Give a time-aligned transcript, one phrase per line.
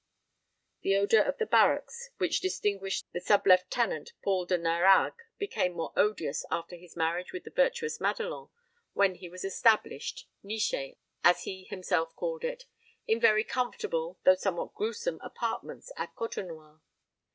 [0.83, 5.93] That odour of the barracks which distinguished the sub lieutenant Paul de Nérague became more
[5.95, 8.49] odious after his marriage with the virtuous Madelon,
[8.93, 12.63] when he was established niché, as he himself called it
[13.05, 16.81] in very comfortable, though somewhat gruesome, apartments at Côtenoir.